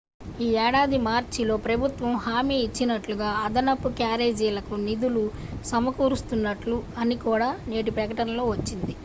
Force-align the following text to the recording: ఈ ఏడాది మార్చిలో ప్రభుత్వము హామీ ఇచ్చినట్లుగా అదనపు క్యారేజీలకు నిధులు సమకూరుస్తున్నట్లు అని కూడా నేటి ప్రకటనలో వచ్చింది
ఈ 0.37 0.55
ఏడాది 0.61 0.97
మార్చిలో 1.03 1.55
ప్రభుత్వము 1.65 2.15
హామీ 2.23 2.57
ఇచ్చినట్లుగా 2.61 3.29
అదనపు 3.43 3.91
క్యారేజీలకు 3.99 4.75
నిధులు 4.87 5.23
సమకూరుస్తున్నట్లు 5.65 6.79
అని 6.97 7.17
కూడా 7.27 7.51
నేటి 7.69 7.93
ప్రకటనలో 7.99 8.45
వచ్చింది 8.51 8.95